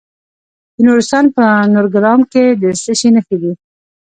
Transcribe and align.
د 0.75 0.77
نورستان 0.87 1.25
په 1.35 1.43
نورګرام 1.73 2.21
کې 2.31 2.43
د 2.61 2.63
څه 2.81 2.91
شي 2.99 3.09
نښې 3.15 3.37
دي؟ 3.41 3.51